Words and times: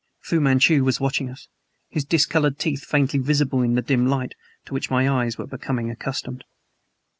Fu 0.19 0.39
Manchu 0.39 0.83
was 0.83 0.99
watching 0.99 1.29
us, 1.29 1.47
his 1.87 2.03
discolored 2.03 2.57
teeth 2.57 2.83
faintly 2.83 3.19
visible 3.19 3.61
in 3.61 3.75
the 3.75 3.83
dim 3.83 4.07
light, 4.07 4.33
to 4.65 4.73
which 4.73 4.89
my 4.89 5.07
eyes 5.07 5.37
were 5.37 5.45
becoming 5.45 5.91
accustomed. 5.91 6.43